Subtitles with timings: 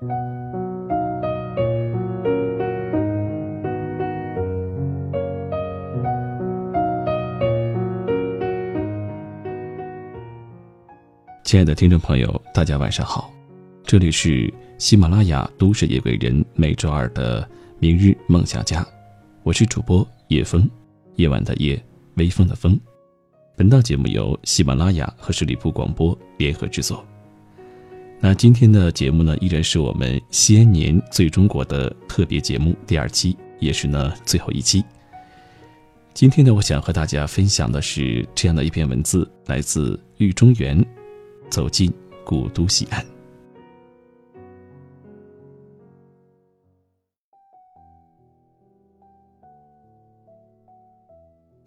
[0.00, 0.06] 亲
[11.58, 13.32] 爱的听众朋友，大家晚上好，
[13.82, 17.48] 这里是喜马拉雅都市夜归人每周二的
[17.80, 18.86] 明日梦想家，
[19.42, 20.70] 我是主播叶风，
[21.16, 22.78] 夜晚的夜，微风的风。
[23.56, 27.04] 本档节目由喜马拉雅和十里铺广播联合制作。
[28.20, 34.84] 那今天的节目呢，依然是我们西安年最中国的特别节目第二期，也是呢最后一期。
[36.14, 40.84] 今天呢，我想和大家分享的是这样的一篇文字，来自玉中原。
[41.50, 41.90] 走进
[42.26, 43.02] 古都西安。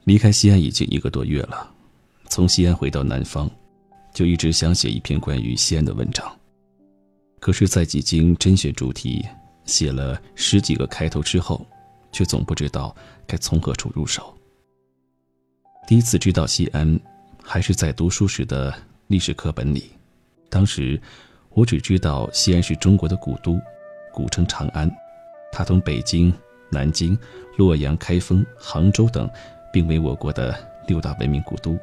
[0.04, 1.68] 离开西安已经一个多月了，
[2.30, 3.50] 从西安回到南方，
[4.14, 6.32] 就一直想写一篇关于西安的文章。
[7.42, 9.28] 可是，在几经甄选主题，
[9.66, 11.66] 写了十几个开头之后，
[12.14, 12.96] 却总不知道
[13.28, 14.34] 该从何处入手。
[15.86, 16.98] 第一次知道西安，
[17.44, 18.74] 还是在读书时的。
[19.08, 19.92] 历史课本里，
[20.50, 20.98] 当时
[21.50, 23.60] 我只知道西安是中国的古都，
[24.14, 24.90] 古称长安。
[25.52, 26.34] 它同北京、
[26.70, 27.18] 南京、
[27.58, 29.30] 洛阳、开封、杭州等
[29.74, 30.58] 并为我国的
[30.88, 31.78] 六大文明古都。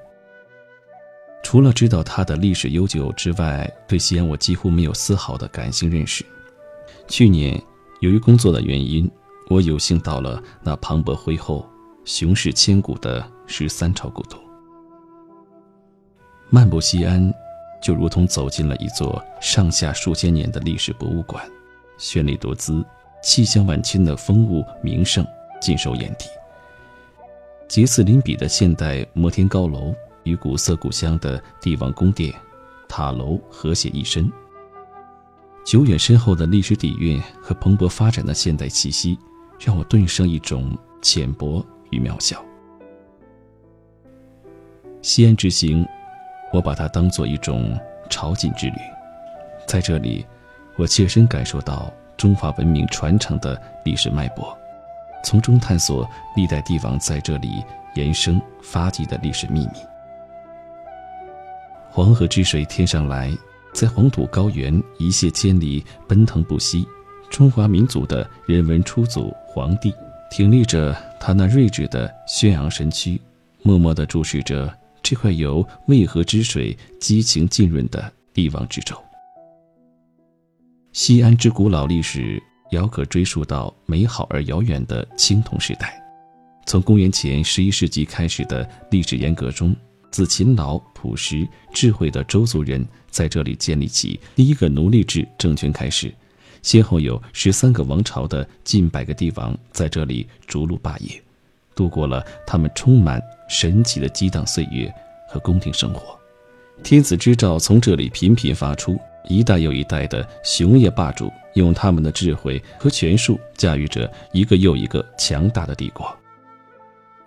[1.42, 6.24] 除了知道它的历史悠久之外，对西安我几乎没有丝毫的感性认识。
[7.06, 7.60] 去年
[8.00, 9.10] 由于工作的原因，
[9.48, 11.66] 我有幸到了那磅礴恢厚、
[12.04, 14.36] 雄视千古的十三朝古都。
[16.50, 17.32] 漫步西安，
[17.82, 21.42] 就如同走进了一座上下数千年的历史博物馆，
[21.98, 22.84] 绚丽多姿、
[23.22, 25.26] 气象万千的风物名胜
[25.60, 26.26] 尽收眼底。
[27.68, 29.94] 杰斯林比的现代摩天高楼
[30.28, 32.34] 与古色古香的帝王宫殿、
[32.88, 34.30] 塔楼和谐一身。
[35.64, 39.18] 久远深厚的历史底蕴和蓬勃发展的现代气息，
[39.58, 42.44] 让我顿生一种浅薄与渺小。
[45.02, 45.86] 西安之行。
[46.50, 47.78] 我把它当做一种
[48.08, 48.76] 朝觐之旅，
[49.66, 50.24] 在这里，
[50.76, 54.56] 我切身感受到中华文明传承的历史脉搏，
[55.22, 57.62] 从中探索历代帝王在这里
[57.96, 59.97] 延生发迹的历史秘密。
[61.98, 63.36] 黄河之水天上来，
[63.72, 66.86] 在黄土高原一泻千里，奔腾不息。
[67.28, 69.92] 中华民族的人文初祖黄帝，
[70.30, 73.20] 挺立着他那睿智的宣扬身躯，
[73.64, 74.72] 默默地注视着。
[75.02, 78.96] 这块由渭河之水激情浸润的帝王之州，
[80.92, 86.00] 西安之古老历史遥可追溯到美好而遥远的青铜时代。
[86.64, 89.74] 从公元前十一世纪开始的历史沿革中，
[90.10, 96.12] 自勤劳、朴实、智慧的周族人在这里建立起第一个奴隶制政权开始，
[96.62, 101.22] 先后有十三个王朝的近百个帝王在这里逐鹿霸业，
[101.74, 103.20] 度过了他们充满。
[103.50, 104.92] 神奇的激荡岁月
[105.26, 106.18] 和宫廷生活，
[106.82, 116.14] 天子之诏从这里频频发出，一代又一代的雄业霸主用他们的智慧和权术驾驭着一个又一个强大的帝国，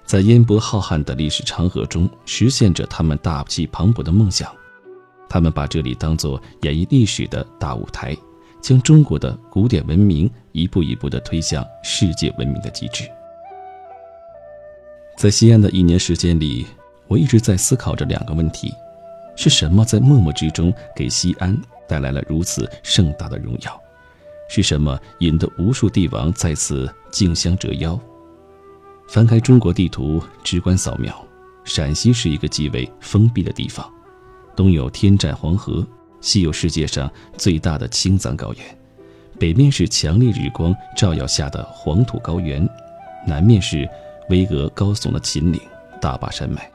[0.05, 4.53] 在烟波浩瀚的历史长河中实现着他们大气磅礴的梦想。
[5.29, 8.15] 他们把这里当作演绎历史的大舞台，
[8.61, 13.05] 将中国的古典文明一步一步地推向世界文明的极致。
[15.17, 16.65] 在西安的一年时间里，
[17.07, 18.73] 我一直在思考着两个问题：
[19.37, 21.57] 是什么在默默之中给西安
[21.87, 23.81] 带来了如此盛大的荣耀？
[24.49, 27.97] 是什么引得无数帝王在此竞相折腰？
[29.11, 31.13] 翻开中国地图，直观扫描，
[31.65, 33.85] 陕西是一个极为封闭的地方，
[34.55, 35.85] 东有天占黄河，
[36.21, 38.63] 西有世界上最大的青藏高原，
[39.37, 42.65] 北面是强烈日光照耀下的黄土高原，
[43.27, 43.85] 南面是。
[44.29, 45.59] 巍峨高耸的秦岭、
[45.99, 46.71] 大巴山脉，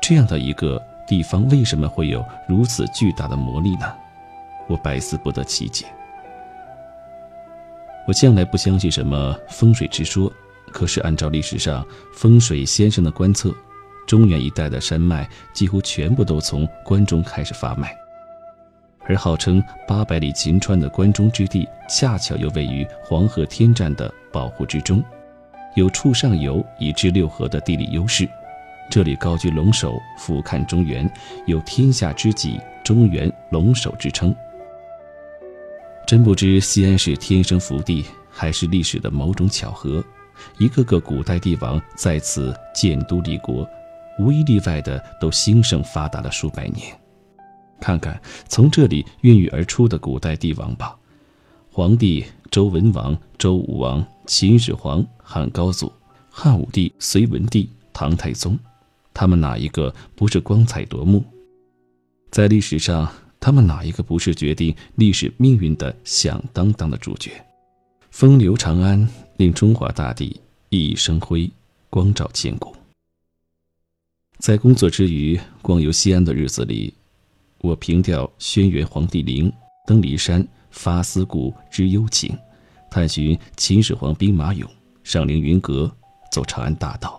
[0.00, 3.92] 这样的一个地方，为什么会有如此巨大的魔力呢？
[4.66, 5.84] 我百思不得其解。
[8.08, 10.32] 我向来不相信什么风水之说，
[10.72, 13.54] 可是按照历史上风水先生的观测，
[14.06, 17.94] 中原一带的山脉几乎全部都从关中开始发脉，
[19.06, 25.02] 而号称八百里秦川的关中之地，恰巧又位于黄河天战的保护之中。
[25.76, 28.28] 有处上游以至六合的地理优势，
[28.90, 31.08] 这里高居龙首，俯瞰中原，
[31.46, 34.34] 有“天下之脊，中原龙首”之称。
[36.06, 40.04] 真不知西安是天生福地，还是历史的某种巧合？
[40.58, 43.68] 一个个古代帝王在此建都立国，
[44.18, 46.96] 无一例外的都兴盛发达了数百年。
[47.80, 50.94] 看看从这里孕育而出的古代帝王吧，
[51.72, 55.90] 黄帝、周文王、周武王、秦始皇、汉高祖、
[56.30, 58.58] 汉武帝、隋文帝、唐太宗，
[59.14, 61.24] 他们哪一个不是光彩夺目？
[62.30, 63.10] 在历史上，
[63.40, 67.30] 他们哪一个不是决定历史命运的响当当的主角？
[68.10, 69.08] 风流长安，
[69.40, 70.38] 令中华大地
[70.68, 71.50] 熠熠生辉，
[71.88, 72.76] 光照千古。
[74.38, 76.92] 在工作之余逛游西安的日子里，
[77.62, 79.50] 我凭吊轩辕黄帝陵，
[79.86, 82.36] 登骊山发思古之幽情，
[82.90, 84.66] 探寻秦始皇兵马俑，
[85.04, 85.90] 上凌云阁，
[86.30, 87.18] 走长安大道，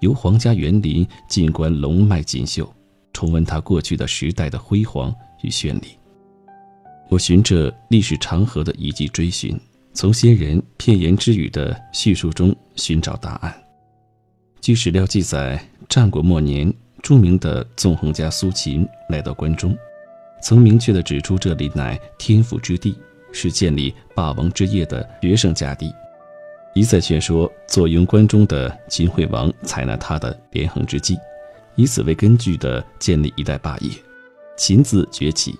[0.00, 2.74] 游皇家园林，尽观龙脉锦绣，
[3.12, 5.88] 重温他过去的时代的辉煌与绚丽。
[7.10, 9.60] 我循着历史长河的遗迹追寻，
[9.92, 13.54] 从先人片言之语的叙述中寻找答案。
[14.60, 15.62] 据史料记载。
[15.88, 16.72] 战国末年，
[17.02, 19.76] 著名的纵横家苏秦来到关中，
[20.40, 22.96] 曾明确地指出这里乃天府之地，
[23.32, 25.92] 是建立霸王之业的决胜佳地，
[26.74, 31.18] 一再劝说坐拥关中的秦惠王采纳他的连横之计，
[31.74, 33.90] 以此为根据的建立一代霸业，
[34.56, 35.58] 秦字崛起。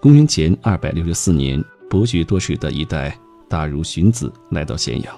[0.00, 3.14] 公元前二百六十四年，博学多识的一代
[3.50, 5.12] 大儒荀子来到咸阳，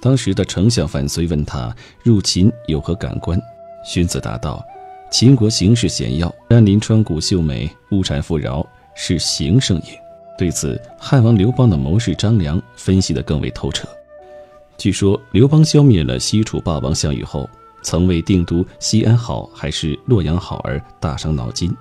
[0.00, 1.72] 当时的丞相范睢问他
[2.02, 3.40] 入秦有何感官？
[3.84, 4.60] 荀子答道
[5.12, 8.66] ：“秦国形势险要，山林川谷秀美，物产富饶，
[8.96, 10.02] 是形胜也。”
[10.36, 13.86] 对此，汉王刘邦的谋士张良分析得更为透彻。
[14.76, 17.48] 据说，刘邦消灭了西楚霸王项羽后，
[17.84, 21.72] 曾为定都西安好还是洛阳好而大伤脑筋，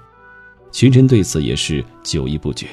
[0.71, 2.67] 群臣对此也是久疑不决。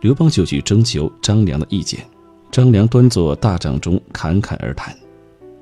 [0.00, 2.04] 刘邦就去征求张良的意见，
[2.50, 4.96] 张良端坐大帐中侃侃而谈：“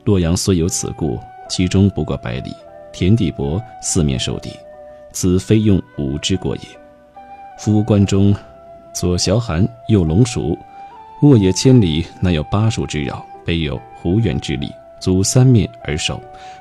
[0.05, 1.19] 洛阳虽有此故，
[1.49, 2.53] 其中不过百里。”
[2.93, 4.51] 田地薄，四面受敌，
[5.13, 6.63] 此非用武之过也。
[7.59, 8.35] 夫关中
[8.95, 10.57] 左崤函，右龙蜀，
[11.21, 16.19] 沃野千里，南有巴蜀之扰，北有胡远之力，足三面而守，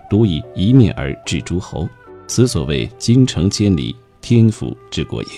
[0.10, 1.88] 独以一面而制诸侯。
[2.28, 5.30] 此所谓京城千里，天府之国也。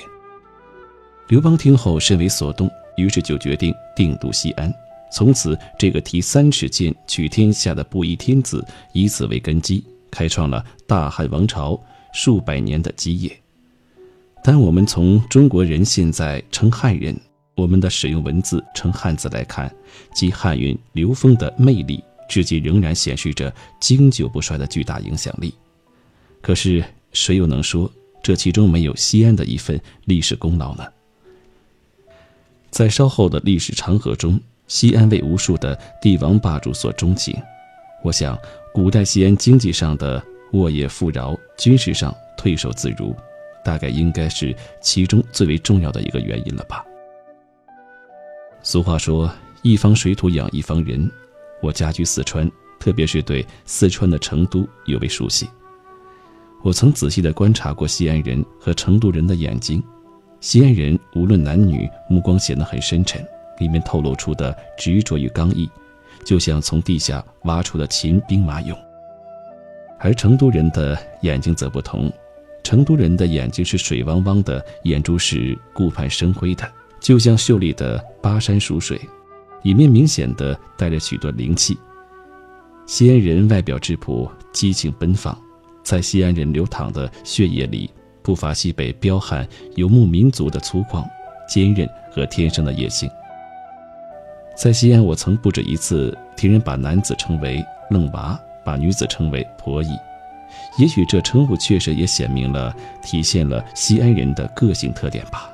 [1.28, 4.74] 刘邦听后甚为所动，于是就决定定都西安。
[5.10, 9.82] 从此，这个提三尺剑取天下的布衣天子，以此为根基。
[10.10, 11.80] 开创了大汉王朝
[12.14, 13.32] 数百年的基业。
[14.44, 17.16] 但我们从中国人现在称汉人，
[17.56, 19.74] 我们的使用文字称汉字来看，
[20.16, 25.54] 即汉韵流风的魅力，至今仍然显示着经久不衰的巨大影响力。
[26.42, 27.92] 可是，谁又能说
[28.24, 30.86] 这其中没有西安的一份历史功劳呢？
[32.78, 37.36] 在稍后的历史长河中，西安为无数的帝王霸主所钟情。
[38.04, 38.38] 我想。
[38.72, 43.16] 古代西安经济上的沃野富饶，军事上退守自如，
[43.66, 46.86] 大概应该是其中最为重要的一个原因了吧。
[48.62, 49.28] 俗话说
[49.64, 51.12] “一方水土养一方人”，
[51.60, 52.48] 我家居四川，
[52.80, 55.50] 特别是对四川的成都尤为熟悉。
[56.62, 59.84] 我曾仔细地观察过西安人和成都人的眼睛，
[60.40, 63.26] 西安人无论男女，目光显得很深沉，
[63.60, 65.70] 里面透露出的执着与刚毅。
[66.26, 68.76] 就像从地下挖出的秦兵马俑，
[70.00, 72.12] 而成都人的眼睛则不同，
[72.64, 76.70] 成都人的眼睛是水汪汪的，眼珠是顾盼生辉的，
[77.00, 79.00] 就像秀丽的巴山蜀水，
[79.64, 81.78] 里面明显的带着许多灵气。
[82.86, 85.38] 西安人外表质朴，激情奔放，
[85.82, 87.90] 在西安人流淌的血液里，
[88.28, 91.02] 不乏西北彪悍游牧民族的粗犷、
[91.48, 93.10] 坚韧和天生的野性。
[94.54, 99.98] 在西安，我曾不止一次听人把男子称为“愣娃”，把女子称为“婆姨”。
[100.78, 105.50] 也许这称呼确实也显明了、体现了西安人的个性特点吧。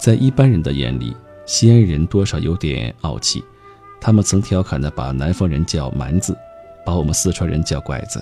[0.00, 3.40] 在一般人的眼里，西安人多少有点傲气，
[4.00, 6.36] 他们曾调侃的把南方人叫“蛮子”，
[6.84, 8.20] 把我们四川人叫“拐子”。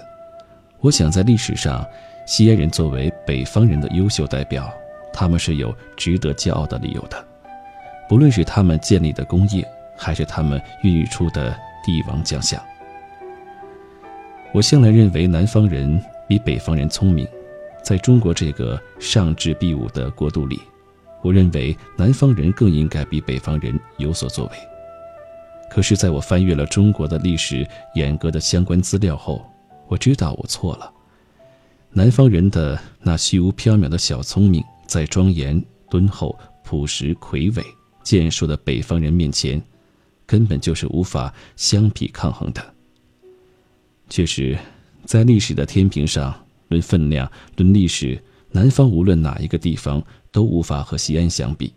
[0.81, 1.83] 我想，在历史上，
[2.27, 4.73] 西安人作为北方人的优秀代表，
[5.13, 7.25] 他们是有值得骄傲的理由的。
[8.09, 9.67] 不论是他们建立的工业，
[9.97, 11.55] 还是他们孕育出的
[11.85, 12.63] 帝王将相，
[14.53, 17.27] 我向来认为南方人比北方人聪明。
[17.83, 20.59] 在中国这个上智必武的国度里，
[21.23, 24.53] 我认为南方人更应该比北方人有所作为。
[25.71, 29.45] 可是，在我翻阅了中国的历史严格的相关资料后，
[29.87, 30.91] 我知道我错了。
[31.97, 37.65] 南方人的那虚无缥缈的小聪明，在庄严敦厚、朴实魁伟。
[38.03, 39.63] 健硕的北方人面前，
[40.27, 42.75] 根本就是无法相匹抗衡的。
[44.11, 44.59] 确实，
[45.05, 46.35] 在历史的天平上，
[46.67, 48.21] 论分量、论历史，
[48.51, 51.73] 南方无论哪一个地方都无法和西安相比。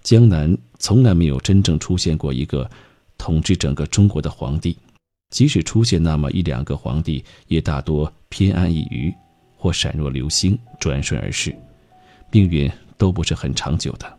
[0.00, 2.70] 江南从来没有真正出现过一个
[3.18, 4.78] 统治整个中国的皇帝，
[5.30, 9.14] 即使出现那么一两个皇帝，也大多偏安一隅，
[9.56, 11.54] 或闪若流星，转瞬而逝，
[12.30, 14.18] 命运都不是很长久的。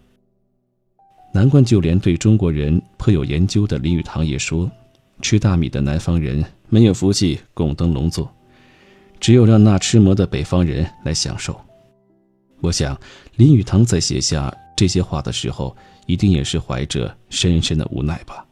[1.33, 4.69] 难怪就连对中国人颇有研究的林语堂也说
[5.21, 8.31] ：“吃大米的南方人没有福气供灯笼坐，
[9.19, 11.59] 只有让那吃馍的北方人来享受。”
[12.61, 12.99] 我想，
[13.35, 15.75] 林语堂在写下这些话的时候，
[16.07, 18.45] 一定也是怀着深深的无奈吧？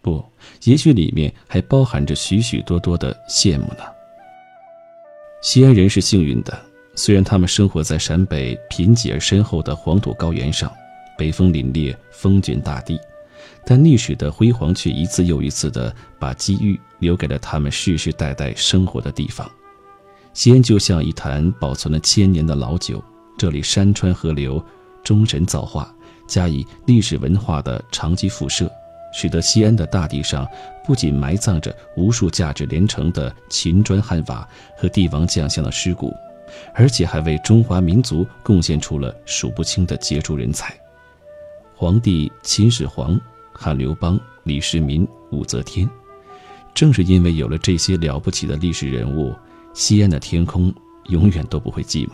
[0.00, 0.24] 不，
[0.64, 3.84] 也许里面还包含着许许多多的羡慕呢。
[5.42, 6.58] 西安人是幸运的，
[6.94, 10.72] 虽然他们生活在陕北贫瘠而深厚的黄土高原上，
[11.16, 12.98] 北风凛冽，风卷大地，
[13.64, 19.48] 但历史的辉煌却一次又一次地把机遇留给了他们世世代代生活的地方。
[20.34, 23.02] 西安就像一坛保存了千年的老酒。
[23.36, 24.60] 这里山川河流，
[25.04, 25.94] 终神造化，
[26.26, 28.68] 加以历史文化的长期辐射，
[29.12, 30.46] 使得西安的大地上
[30.84, 34.46] 不仅埋葬着无数价值连城的秦砖汉瓦
[34.76, 36.12] 和帝王将相的尸骨，
[36.74, 40.74] 而且还为中华民族贡献出了数不清的杰出人才。
[41.74, 43.20] 皇帝秦始皇、
[43.52, 45.88] 汉刘邦、李世民、武则天，
[46.74, 49.34] 正是因为有了这些了不起的历史人物，
[49.74, 50.72] 西安的天空
[51.08, 52.12] 永远都不会寂寞。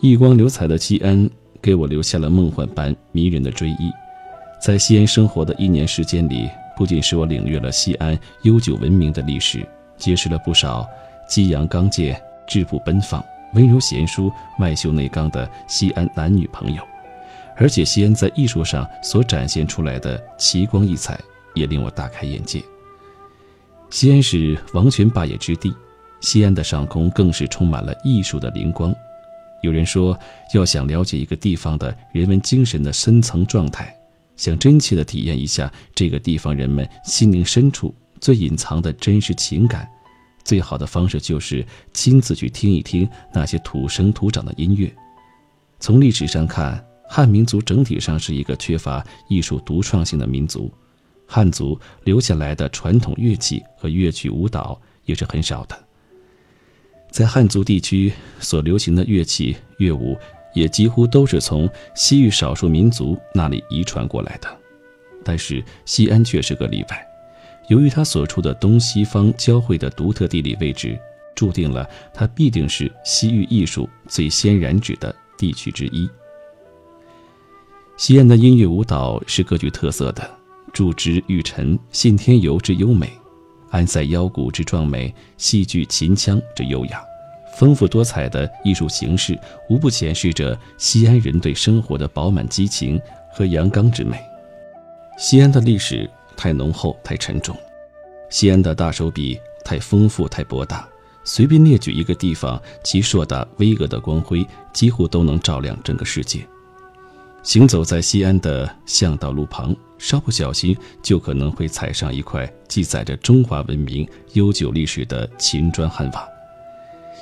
[0.00, 1.28] 异光流彩的西安，
[1.60, 3.90] 给我留下了梦幻般迷人的追忆。
[4.66, 9.64] 在西安生活的一年时间里，不仅使我领略了西安悠久文明的历史，
[9.96, 10.84] 结识了不少
[11.28, 16.82] 激扬刚健、质朴奔放、温柔贤淑、外秀内刚的西安男女朋友，
[17.54, 21.16] 而且西安在艺术上所展现出来的奇光异彩，
[21.54, 22.60] 也令我大开眼界。
[23.88, 25.72] 西安是王权霸业之地，
[26.20, 28.92] 西安的上空更是充满了艺术的灵光。
[29.62, 30.18] 有人说，
[30.54, 33.96] 要想了解一个地方的人文精神的深层状态，
[34.36, 39.88] 想真切地体验一下这个地方人们心灵深处最隐藏的真实情感，
[40.44, 44.94] 最好的方式就是亲自去听一听那些土生土长的音乐。
[45.80, 50.72] 从历史上看，汉民族整体上是一个缺乏艺术独创性的民族，
[51.26, 55.78] 汉族留下来的传统乐器和乐曲舞蹈也是很少的。
[57.10, 60.16] 在汉族地区所流行的乐器乐舞，
[60.56, 64.48] 也几乎都是从西域少数民族那里遗传过来的。
[65.22, 67.06] 但是西安却是个例外，
[67.68, 70.98] 由于它所处的东西方交汇的独特地理位置，
[71.34, 76.08] 注定了它必定是西域艺术最先染指的地区之一。
[77.98, 80.26] 西安的音乐舞蹈是各具特色的，
[80.72, 83.10] 祝之玉尘，信天游之优美。
[83.70, 87.02] 安塞腰鼓之壮美，戏剧秦腔之优雅，
[87.58, 93.00] 丰富多彩的艺术形式，无不显示着西安人对生活的饱满激情
[93.32, 94.18] 和阳刚之美。
[95.16, 97.56] 西安的历史太浓厚、太沉重，
[98.28, 100.86] 西安的大手笔太丰富、太博大。
[101.24, 106.46] 随便列举一个地方，其硕大巍峨的光辉几乎都能照亮整个世界。
[107.42, 109.74] 行走在西安的巷道路旁。
[109.98, 116.35] 稍不小心，就可能会踩上一块记载着中华文明悠久历史的秦砖汉瓦。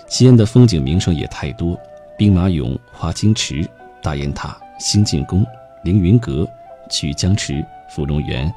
[0.07, 1.79] 西安的风景名胜也太多：
[2.17, 3.69] 兵马俑、华清池、
[4.03, 5.45] 大雁塔、兴晋宫、
[5.83, 6.49] 凌云阁、
[6.91, 8.53] 曲江池、芙蓉园、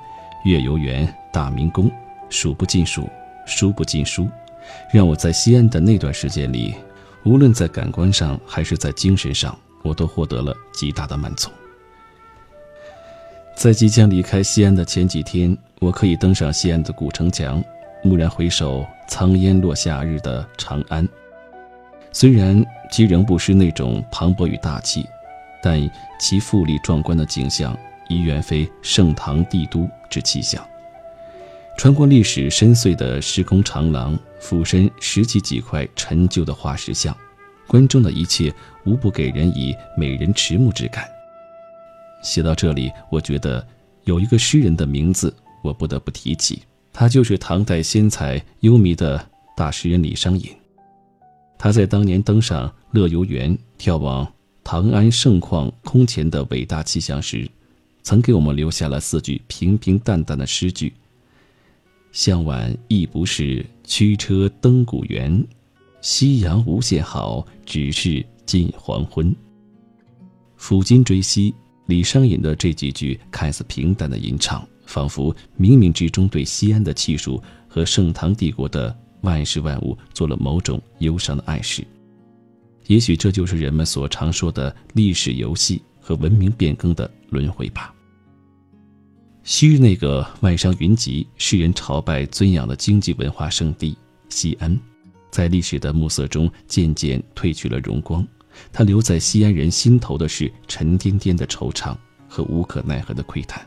[0.46, 1.90] 月游园、大明宫，
[2.30, 3.10] 数不尽数，
[3.46, 4.28] 书不尽书。
[4.92, 6.76] 让我在西安的那段时间里，
[7.24, 11.50] 无论在感官上还是在精神上，我都获得了极大的满足。
[13.56, 17.64] 在即将离开西安的前几天，我可以登上西安的古城墙，
[18.04, 21.08] 蓦然回首苍烟落夏日的长安。
[22.12, 25.06] 虽然其仍不失那种磅礴与大气，
[25.62, 30.66] 但其富丽壮观的景象已远非盛唐帝都之气象。
[31.78, 37.16] 穿过历史深邃的时空长廊，俯身拾起几块陈旧的化石像，
[37.68, 38.52] 关中的一切
[38.84, 41.08] 无不给人以美人迟暮之感。
[42.24, 43.64] 写到这里，我觉得
[44.06, 49.24] 有一个诗人的名字我不得不提起，他就是唐代仙才幽冥的
[49.56, 50.50] 大诗人李商隐。
[51.58, 54.32] 他在当年登上乐游原，眺望
[54.64, 57.50] 唐安盛况空前的伟大气象时，
[58.04, 60.94] 曾给我们留下了四句平平淡淡的诗句
[62.12, 65.46] ：“向晚亦不是驱车登古原，
[66.02, 69.36] 夕阳无限好，只是近黄昏。”
[70.60, 71.54] 抚今追昔。
[71.88, 81.86] 李商隐的这几句看似平淡的吟唱，仿佛冥冥之中对西安的气数和盛唐帝国的万事万物做了某种忧伤的暗示。
[82.88, 87.94] 也许这就是人们所常说的历史游戏和文明变更的轮回吧。
[89.44, 93.98] 昔日那个万商云集、世人朝拜尊仰的经济文化圣地
[94.30, 94.78] 西安，
[95.32, 98.26] 在历史的暮色中渐渐褪去了荣光。
[98.74, 101.96] 它留在西安人心头的是沉甸甸的惆怅
[102.28, 103.66] 和无可奈何的喟叹。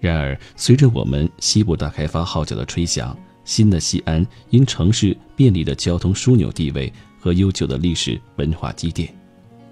[0.00, 9.08] 然而，随着我们西部大开发号角的吹响，新的西安因城市便利的交通枢纽地位和悠久的历史文化积淀，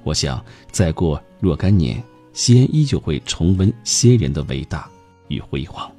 [0.03, 2.03] 我想再过若干年，
[2.33, 4.89] 西安依旧会重温先人的伟大
[5.29, 5.91] 与辉煌。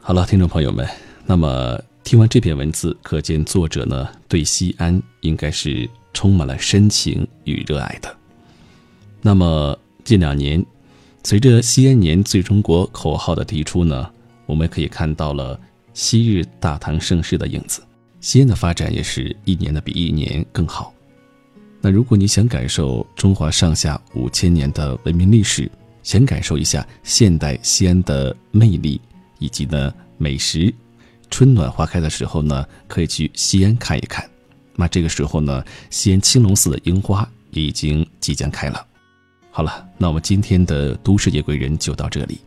[0.00, 0.88] 好了，听众朋友们，
[1.24, 8.16] 那么听完这篇文字，可见作者呢对西安应该是充满了深情与热爱的。
[9.22, 10.64] 那么近两年。
[11.24, 14.08] 随着“西安年最中国”口号的提出呢，
[14.46, 15.58] 我们可以看到了
[15.96, 17.82] 昔日大唐盛世的影子。
[18.20, 20.92] 西安的发展也是一年的比一年更好。
[21.80, 25.70] 那如果你想感受中华上下五千年的文明历史，
[26.02, 29.00] 想感受一下现代西安的魅力
[29.38, 30.72] 以及呢美食，
[31.30, 34.28] 春暖花开的时候呢，可以去西安看一看。
[34.74, 38.86] 那这个时候呢，西安青龙寺的樱花也已经即将开了。
[39.50, 42.38] 好了，那我们今天的都市夜归人就到这里。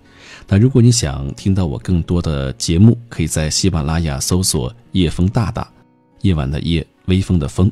[0.52, 5.72] 那如果你想听到我更多的节目，可以在喜马拉雅搜索“夜风大大”，
[6.22, 7.72] 夜晚的夜，微风的风，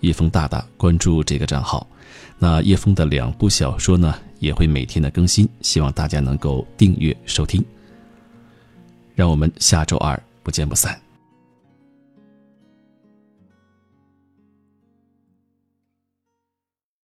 [0.00, 1.86] 夜风大大，关注这个账号。
[2.36, 7.64] 那叶枫的两部小说呢，也会每天的更新，希望大家能够订阅收听。
[9.14, 11.05] 让我们下周二不见不散。